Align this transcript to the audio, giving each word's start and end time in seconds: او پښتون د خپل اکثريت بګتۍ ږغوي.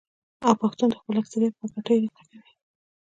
او 0.45 0.51
پښتون 0.61 0.87
د 0.89 0.93
خپل 1.01 1.15
اکثريت 1.21 1.53
بګتۍ 1.59 1.97
ږغوي. 2.15 2.51